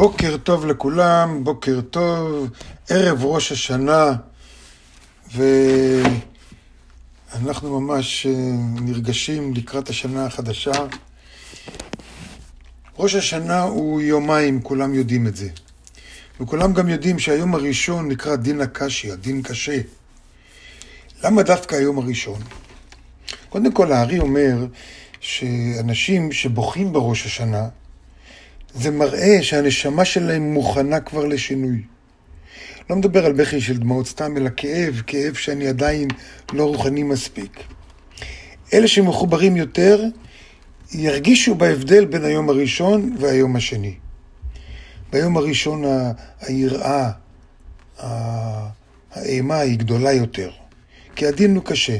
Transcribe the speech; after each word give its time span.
בוקר 0.00 0.36
טוב 0.36 0.66
לכולם, 0.66 1.44
בוקר 1.44 1.80
טוב, 1.80 2.48
ערב 2.88 3.24
ראש 3.24 3.52
השנה, 3.52 4.12
ואנחנו 7.34 7.80
ממש 7.80 8.26
אה, 8.26 8.32
נרגשים 8.80 9.54
לקראת 9.54 9.88
השנה 9.88 10.26
החדשה. 10.26 10.72
ראש 12.98 13.14
השנה 13.14 13.62
הוא 13.62 14.00
יומיים, 14.00 14.62
כולם 14.62 14.94
יודעים 14.94 15.26
את 15.26 15.36
זה. 15.36 15.48
וכולם 16.40 16.72
גם 16.72 16.88
יודעים 16.88 17.18
שהיום 17.18 17.54
הראשון 17.54 18.08
נקרא 18.08 18.36
דין 18.36 18.60
הקשיא, 18.60 19.14
דין 19.14 19.42
קשה. 19.42 19.80
למה 21.24 21.42
דווקא 21.42 21.74
היום 21.74 21.98
הראשון? 21.98 22.40
קודם 23.48 23.72
כל, 23.72 23.92
הארי 23.92 24.18
אומר 24.18 24.66
שאנשים 25.20 26.32
שבוכים 26.32 26.92
בראש 26.92 27.26
השנה, 27.26 27.68
זה 28.74 28.90
מראה 28.90 29.38
שהנשמה 29.42 30.04
שלהם 30.04 30.42
מוכנה 30.52 31.00
כבר 31.00 31.24
לשינוי. 31.24 31.82
לא 32.90 32.96
מדבר 32.96 33.26
על 33.26 33.32
בכי 33.32 33.60
של 33.60 33.78
דמעות 33.78 34.06
סתם, 34.06 34.36
אלא 34.36 34.50
כאב, 34.56 35.02
כאב 35.06 35.34
שאני 35.34 35.68
עדיין 35.68 36.08
לא 36.52 36.64
רוחני 36.64 37.02
מספיק. 37.02 37.62
אלה 38.72 38.88
שמחוברים 38.88 39.56
יותר, 39.56 40.04
ירגישו 40.92 41.54
בהבדל 41.54 42.04
בין 42.04 42.24
היום 42.24 42.48
הראשון 42.48 43.16
והיום 43.18 43.56
השני. 43.56 43.94
ביום 45.12 45.36
הראשון 45.36 45.84
היראה, 46.40 47.10
האימה 49.12 49.58
היא 49.58 49.78
גדולה 49.78 50.12
יותר, 50.12 50.50
כי 51.16 51.26
הדין 51.26 51.56
הוא 51.56 51.64
קשה. 51.64 51.98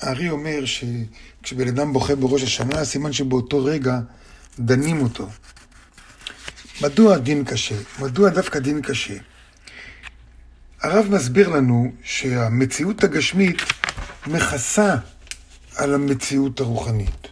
הארי 0.00 0.30
אומר 0.30 0.64
שכשבן 0.64 1.68
אדם 1.68 1.92
בוכה 1.92 2.14
בראש 2.14 2.42
השנה, 2.42 2.84
סימן 2.84 3.12
שבאותו 3.12 3.64
רגע 3.64 3.98
דנים 4.58 5.02
אותו. 5.02 5.26
מדוע 6.82 7.18
דין 7.18 7.44
קשה? 7.44 7.74
מדוע 8.00 8.30
דווקא 8.30 8.58
דין 8.58 8.82
קשה? 8.82 9.14
הרב 10.80 11.06
מסביר 11.10 11.48
לנו 11.48 11.92
שהמציאות 12.02 13.04
הגשמית 13.04 13.56
מכסה 14.26 14.96
על 15.76 15.94
המציאות 15.94 16.60
הרוחנית. 16.60 17.28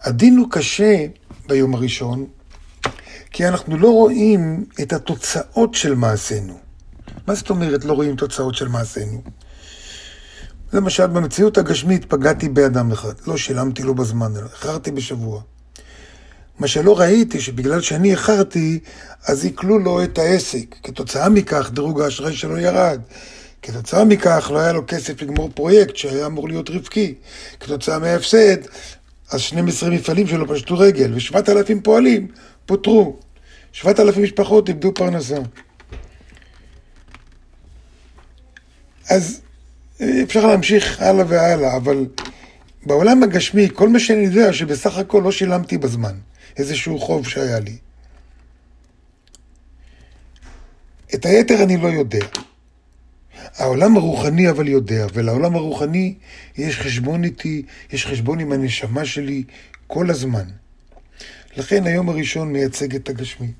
הדין 0.00 0.36
הוא 0.36 0.50
קשה 0.50 1.06
ביום 1.46 1.74
הראשון, 1.74 2.26
כי 3.30 3.48
אנחנו 3.48 3.78
לא 3.78 3.90
רואים 3.90 4.64
את 4.82 4.92
התוצאות 4.92 5.74
של 5.74 5.94
מעשינו. 5.94 6.58
מה 7.26 7.34
זאת 7.34 7.50
אומרת 7.50 7.84
לא 7.84 7.92
רואים 7.92 8.16
תוצאות 8.16 8.54
של 8.54 8.68
מעשינו? 8.68 9.22
למשל, 10.72 11.06
במציאות 11.06 11.58
הגשמית 11.58 12.04
פגעתי 12.04 12.48
באדם 12.48 12.92
אחד, 12.92 13.12
לא 13.26 13.36
שילמתי 13.36 13.82
לו 13.82 13.94
בזמן, 13.94 14.32
איחרתי 14.36 14.90
בשבוע. 14.90 15.42
מה 16.58 16.68
שלא 16.68 16.98
ראיתי, 16.98 17.40
שבגלל 17.40 17.80
שאני 17.80 18.10
איחרתי, 18.10 18.78
אז 19.26 19.44
עיקלו 19.44 19.78
לו 19.78 20.02
את 20.04 20.18
העסק. 20.18 20.74
כתוצאה 20.82 21.28
מכך, 21.28 21.70
דירוג 21.74 22.00
האשראי 22.00 22.34
שלו 22.34 22.58
ירד. 22.58 23.00
כתוצאה 23.62 24.04
מכך, 24.04 24.50
לא 24.54 24.58
היה 24.58 24.72
לו 24.72 24.82
כסף 24.86 25.22
לגמור 25.22 25.50
פרויקט 25.54 25.96
שהיה 25.96 26.26
אמור 26.26 26.48
להיות 26.48 26.70
רווחי. 26.70 27.14
כתוצאה 27.60 27.98
מההפסד, 27.98 28.56
אז 29.30 29.40
12 29.40 29.90
מפעלים 29.90 30.26
שלו 30.26 30.48
פשטו 30.48 30.78
רגל, 30.78 31.14
ו-7,000 31.14 31.74
פועלים 31.82 32.28
פוטרו. 32.66 33.16
7,000 33.72 34.22
משפחות 34.22 34.68
איבדו 34.68 34.94
פרנסה. 34.94 35.36
אז 39.10 39.40
אפשר 40.22 40.46
להמשיך 40.46 41.02
הלאה 41.02 41.24
והלאה, 41.28 41.76
אבל 41.76 42.06
בעולם 42.86 43.22
הגשמי, 43.22 43.68
כל 43.72 43.88
מה 43.88 43.98
שאני 43.98 44.24
יודע, 44.24 44.52
שבסך 44.52 44.98
הכל 44.98 45.20
לא 45.24 45.32
שילמתי 45.32 45.78
בזמן. 45.78 46.14
איזשהו 46.56 46.98
חוב 46.98 47.28
שהיה 47.28 47.60
לי. 47.60 47.76
את 51.14 51.26
היתר 51.26 51.62
אני 51.62 51.76
לא 51.76 51.88
יודע. 51.88 52.26
העולם 53.56 53.96
הרוחני 53.96 54.50
אבל 54.50 54.68
יודע, 54.68 55.06
ולעולם 55.14 55.56
הרוחני 55.56 56.14
יש 56.56 56.78
חשבון 56.78 57.24
איתי, 57.24 57.62
יש 57.92 58.06
חשבון 58.06 58.40
עם 58.40 58.52
הנשמה 58.52 59.04
שלי 59.04 59.44
כל 59.86 60.10
הזמן. 60.10 60.44
לכן 61.56 61.86
היום 61.86 62.08
הראשון 62.08 62.52
מייצג 62.52 62.94
את 62.94 63.08
הגשמי. 63.08 63.52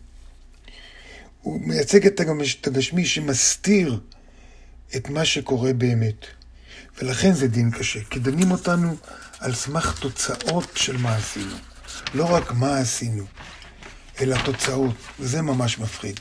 הוא 1.42 1.60
מייצג 1.60 2.06
את 2.06 2.66
הגשמי 2.66 3.06
שמסתיר 3.06 4.00
את 4.96 5.10
מה 5.10 5.24
שקורה 5.24 5.72
באמת. 5.72 6.26
ולכן 7.02 7.32
זה 7.32 7.48
דין 7.48 7.70
קשה, 7.70 8.00
כי 8.10 8.18
דנים 8.20 8.50
אותנו 8.50 8.96
על 9.40 9.54
סמך 9.54 9.98
תוצאות 10.00 10.70
של 10.74 10.96
מעשינו. 10.96 11.56
לא 12.14 12.34
רק 12.34 12.52
מה 12.52 12.78
עשינו, 12.78 13.24
אלא 14.20 14.36
תוצאות, 14.44 14.94
וזה 15.20 15.42
ממש 15.42 15.78
מפחיד. 15.78 16.20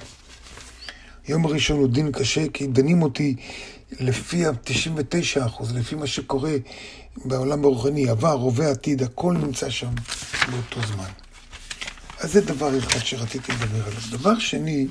יום 1.28 1.46
הראשון 1.46 1.78
הוא 1.78 1.88
דין 1.88 2.12
קשה, 2.12 2.50
כי 2.54 2.68
דנים 2.68 3.02
אותי 3.02 3.36
לפי 4.00 4.46
ה-99%, 4.46 5.64
לפי 5.74 5.96
מה 5.96 6.08
שקורה 6.08 6.54
בעולם 7.26 7.64
הרוחני, 7.64 8.10
עבר, 8.10 8.32
הווה, 8.32 8.72
עתיד, 8.72 9.04
הכל 9.04 9.34
נמצא 9.34 9.70
שם 9.70 9.90
באותו 10.52 10.88
זמן. 10.88 11.10
אז 12.20 12.32
זה 12.32 12.42
דבר 12.42 12.78
אחד 12.78 13.00
שרציתי 13.00 13.52
לדבר 13.52 13.86
עליו. 13.86 14.02
דבר 14.12 14.40
שני, 14.40 14.88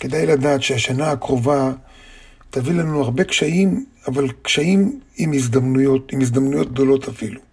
כדאי 0.00 0.26
לדעת 0.26 0.62
שהשנה 0.62 1.10
הקרובה 1.10 1.72
תביא 2.50 2.74
לנו 2.74 3.04
הרבה 3.04 3.24
קשיים, 3.24 3.86
אבל 4.08 4.28
קשיים 4.42 5.00
עם 5.16 5.32
הזדמנויות, 5.32 6.12
עם 6.12 6.20
הזדמנויות 6.20 6.72
גדולות 6.72 7.08
אפילו. 7.08 7.45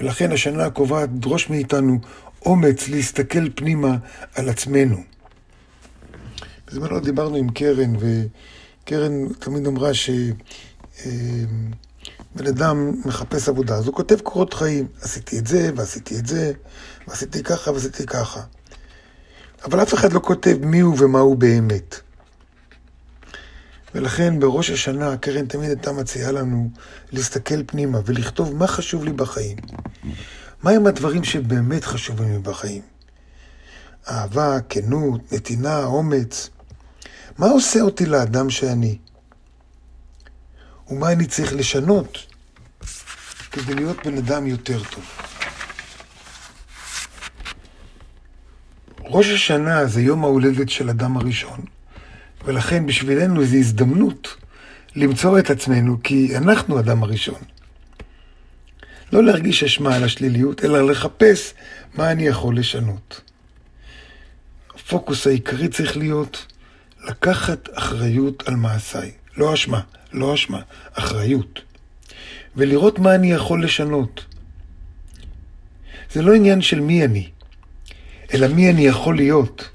ולכן 0.00 0.32
השנה 0.32 0.66
הקרובה 0.66 1.06
תדרוש 1.06 1.50
מאיתנו 1.50 1.98
אומץ 2.46 2.88
להסתכל 2.88 3.50
פנימה 3.54 3.96
על 4.34 4.48
עצמנו. 4.48 4.96
בזמנו 6.66 7.00
דיברנו 7.00 7.36
עם 7.36 7.50
קרן, 7.50 7.92
וקרן 7.98 9.28
תמיד 9.28 9.66
אמרה 9.66 9.94
שבן 9.94 10.26
אדם 12.48 12.92
מחפש 13.04 13.48
עבודה, 13.48 13.74
אז 13.74 13.86
הוא 13.86 13.94
כותב 13.94 14.20
קורות 14.20 14.54
חיים. 14.54 14.86
עשיתי 15.02 15.38
את 15.38 15.46
זה, 15.46 15.70
ועשיתי 15.76 16.18
את 16.18 16.26
זה, 16.26 16.52
ועשיתי 17.08 17.42
ככה, 17.42 17.70
ועשיתי 17.70 18.06
ככה. 18.06 18.40
אבל 19.64 19.82
אף 19.82 19.94
אחד 19.94 20.12
לא 20.12 20.20
כותב 20.20 20.56
מי 20.60 20.80
הוא 20.80 20.96
ומה 20.98 21.18
הוא 21.18 21.36
באמת. 21.36 22.00
ולכן 23.94 24.40
בראש 24.40 24.70
השנה 24.70 25.12
הקרן 25.12 25.46
תמיד 25.46 25.68
הייתה 25.68 25.92
מציעה 25.92 26.32
לנו 26.32 26.70
להסתכל 27.12 27.62
פנימה 27.66 27.98
ולכתוב 28.04 28.56
מה 28.56 28.66
חשוב 28.66 29.04
לי 29.04 29.12
בחיים. 29.12 29.56
מהם 30.62 30.86
הדברים 30.86 31.24
שבאמת 31.24 31.84
חשובים 31.84 32.32
לי 32.32 32.38
בחיים? 32.38 32.82
אהבה, 34.08 34.56
כנות, 34.68 35.32
נתינה, 35.32 35.84
אומץ. 35.84 36.50
מה 37.38 37.46
עושה 37.46 37.80
אותי 37.80 38.06
לאדם 38.06 38.50
שאני? 38.50 38.98
ומה 40.88 41.12
אני 41.12 41.26
צריך 41.26 41.52
לשנות 41.52 42.18
כדי 43.52 43.74
להיות 43.74 44.06
בן 44.06 44.16
אדם 44.18 44.46
יותר 44.46 44.82
טוב? 44.84 45.04
ראש 49.04 49.26
השנה 49.26 49.86
זה 49.86 50.00
יום 50.00 50.24
ההולדת 50.24 50.68
של 50.68 50.90
אדם 50.90 51.16
הראשון. 51.16 51.79
ולכן 52.44 52.86
בשבילנו 52.86 53.44
זו 53.44 53.56
הזדמנות 53.56 54.36
למצוא 54.96 55.38
את 55.38 55.50
עצמנו, 55.50 56.02
כי 56.02 56.36
אנחנו 56.36 56.80
אדם 56.80 57.02
הראשון. 57.02 57.40
לא 59.12 59.24
להרגיש 59.24 59.64
אשמה 59.64 59.96
על 59.96 60.04
השליליות, 60.04 60.64
אלא 60.64 60.90
לחפש 60.90 61.54
מה 61.94 62.12
אני 62.12 62.26
יכול 62.26 62.58
לשנות. 62.58 63.20
הפוקוס 64.74 65.26
העיקרי 65.26 65.68
צריך 65.68 65.96
להיות 65.96 66.46
לקחת 67.08 67.68
אחריות 67.74 68.48
על 68.48 68.56
מעשיי. 68.56 69.10
לא 69.36 69.54
אשמה, 69.54 69.80
לא 70.12 70.34
אשמה, 70.34 70.60
אחריות. 70.92 71.60
ולראות 72.56 72.98
מה 72.98 73.14
אני 73.14 73.32
יכול 73.32 73.64
לשנות. 73.64 74.24
זה 76.12 76.22
לא 76.22 76.34
עניין 76.34 76.62
של 76.62 76.80
מי 76.80 77.04
אני, 77.04 77.28
אלא 78.34 78.48
מי 78.48 78.70
אני 78.70 78.86
יכול 78.86 79.16
להיות. 79.16 79.68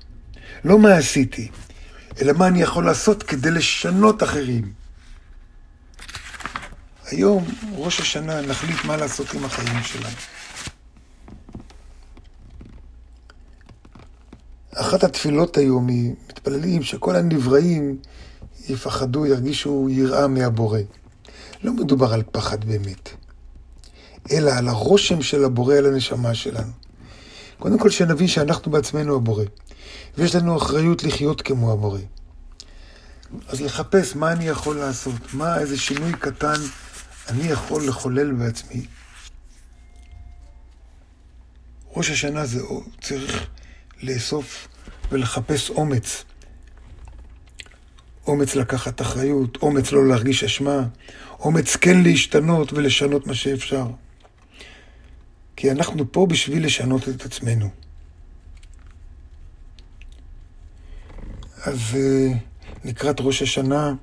לא 0.65 0.79
מה 0.79 0.93
עשיתי, 0.93 1.47
אלא 2.21 2.33
מה 2.33 2.47
אני 2.47 2.61
יכול 2.61 2.85
לעשות 2.85 3.23
כדי 3.23 3.51
לשנות 3.51 4.23
אחרים. 4.23 4.73
היום, 7.05 7.45
ראש 7.75 7.99
השנה, 7.99 8.41
נחליט 8.41 8.85
מה 8.85 8.97
לעשות 8.97 9.33
עם 9.33 9.45
החיים 9.45 9.83
שלנו. 9.83 10.15
אחת 14.75 15.03
התפילות 15.03 15.57
היום 15.57 15.87
היא, 15.87 16.13
מתפללים 16.29 16.83
שכל 16.83 17.15
הנבראים 17.15 17.97
יפחדו, 18.69 19.25
ירגישו 19.25 19.87
יראה 19.89 20.27
מהבורא. 20.27 20.79
לא 21.63 21.73
מדובר 21.73 22.13
על 22.13 22.23
פחד 22.31 22.65
באמת, 22.65 23.09
אלא 24.31 24.51
על 24.51 24.67
הרושם 24.67 25.21
של 25.21 25.43
הבורא 25.43 25.75
על 25.75 25.85
הנשמה 25.85 26.33
שלנו. 26.33 26.71
קודם 27.59 27.79
כל 27.79 27.89
שנבין 27.89 28.27
שאנחנו 28.27 28.71
בעצמנו 28.71 29.15
הבורא. 29.15 29.43
ויש 30.17 30.35
לנו 30.35 30.57
אחריות 30.57 31.03
לחיות 31.03 31.41
כמו 31.41 31.71
הבורא. 31.71 31.99
אז 33.47 33.61
לחפש 33.61 34.15
מה 34.15 34.31
אני 34.31 34.47
יכול 34.47 34.75
לעשות, 34.75 35.33
מה 35.33 35.59
איזה 35.59 35.77
שינוי 35.77 36.13
קטן 36.13 36.61
אני 37.27 37.43
יכול 37.43 37.87
לחולל 37.87 38.31
בעצמי. 38.31 38.85
ראש 41.95 42.09
השנה 42.09 42.45
זה 42.45 42.61
צריך 43.01 43.47
לאסוף 44.03 44.67
ולחפש 45.11 45.69
אומץ. 45.69 46.23
אומץ 48.27 48.55
לקחת 48.55 49.01
אחריות, 49.01 49.57
אומץ 49.61 49.91
לא 49.91 50.07
להרגיש 50.07 50.43
אשמה, 50.43 50.79
אומץ 51.39 51.75
כן 51.75 52.03
להשתנות 52.03 52.73
ולשנות 52.73 53.27
מה 53.27 53.33
שאפשר. 53.33 53.87
כי 55.55 55.71
אנחנו 55.71 56.11
פה 56.11 56.27
בשביל 56.29 56.65
לשנות 56.65 57.09
את 57.09 57.25
עצמנו. 57.25 57.84
אז 61.65 61.79
אה, 61.95 62.33
לקראת 62.83 63.15
ראש 63.19 63.41
השנה, 63.41 63.93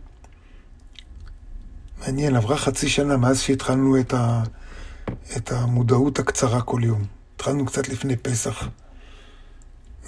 מעניין, 2.00 2.36
עברה 2.36 2.56
חצי 2.56 2.88
שנה 2.88 3.16
מאז 3.16 3.40
שהתחלנו 3.40 4.00
את, 4.00 4.14
ה, 4.14 4.42
את 5.36 5.52
המודעות 5.52 6.18
הקצרה 6.18 6.62
כל 6.62 6.80
יום. 6.84 7.04
התחלנו 7.36 7.66
קצת 7.66 7.88
לפני 7.88 8.16
פסח. 8.16 8.68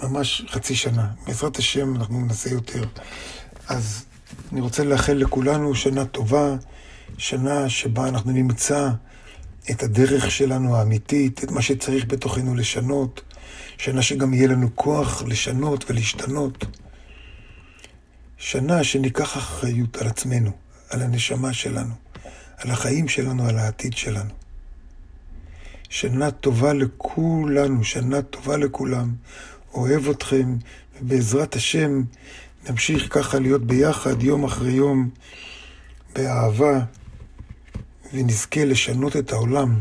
ממש 0.03 0.45
חצי 0.49 0.75
שנה. 0.75 1.09
בעזרת 1.27 1.57
השם 1.57 1.97
אנחנו 1.97 2.21
ננסה 2.21 2.51
יותר. 2.51 2.85
אז 3.69 4.05
אני 4.53 4.61
רוצה 4.61 4.85
לאחל 4.85 5.13
לכולנו 5.13 5.75
שנה 5.75 6.05
טובה, 6.05 6.57
שנה 7.19 7.69
שבה 7.69 8.09
אנחנו 8.09 8.33
נמצא 8.33 8.91
את 9.71 9.83
הדרך 9.83 10.31
שלנו 10.31 10.77
האמיתית, 10.77 11.45
את 11.45 11.51
מה 11.51 11.63
שצריך 11.63 12.05
בתוכנו 12.09 12.55
לשנות, 12.55 13.21
שנה 13.79 14.03
שגם 14.03 14.35
יהיה 14.35 14.49
לנו 14.49 14.71
כוח 14.75 15.23
לשנות 15.23 15.91
ולהשתנות. 15.91 16.67
שנה 18.39 18.85
שניקח 18.85 19.37
אחריות 19.37 19.97
על 19.97 20.07
עצמנו, 20.07 20.51
על 20.91 21.03
הנשמה 21.03 21.53
שלנו, 21.53 21.95
על 22.57 22.71
החיים 22.71 23.09
שלנו, 23.09 23.49
על 23.49 23.59
העתיד 23.59 23.93
שלנו. 23.93 24.31
שנה 25.89 26.31
טובה 26.31 26.73
לכולנו, 26.73 27.85
שנה 27.85 28.23
טובה 28.23 28.57
לכולם. 28.57 29.15
אוהב 29.75 30.09
אתכם, 30.09 30.57
ובעזרת 31.01 31.57
השם 31.57 32.03
נמשיך 32.71 33.07
ככה 33.11 33.39
להיות 33.39 33.67
ביחד 33.67 34.23
יום 34.23 34.45
אחרי 34.45 34.73
יום 34.73 35.11
באהבה, 36.15 36.85
ונזכה 38.13 38.65
לשנות 38.65 39.17
את 39.17 39.33
העולם 39.33 39.81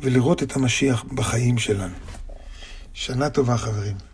ולראות 0.00 0.42
את 0.42 0.56
המשיח 0.56 1.04
בחיים 1.04 1.58
שלנו. 1.58 1.94
שנה 2.94 3.30
טובה, 3.30 3.56
חברים. 3.56 4.13